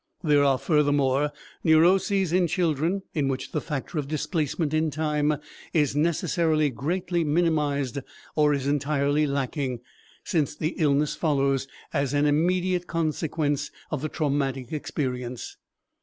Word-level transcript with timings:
There 0.23 0.43
are, 0.43 0.57
furthermore, 0.57 1.31
neuroses 1.63 2.33
in 2.33 2.47
children 2.47 3.03
in 3.13 3.27
which 3.27 3.51
the 3.51 3.61
factor 3.61 3.99
of 3.99 4.07
displacement 4.07 4.73
in 4.73 4.89
time 4.89 5.35
is 5.73 5.95
necessarily 5.95 6.71
greatly 6.71 7.23
minimized 7.23 7.99
or 8.35 8.51
is 8.51 8.65
entirely 8.65 9.27
lacking, 9.27 9.81
since 10.23 10.55
the 10.55 10.73
illness 10.79 11.13
follows 11.15 11.67
as 11.93 12.15
an 12.15 12.25
immediate 12.25 12.87
consequence 12.87 13.69
of 13.91 14.01
the 14.01 14.09
traumatic 14.09 14.73
experience. 14.73 15.57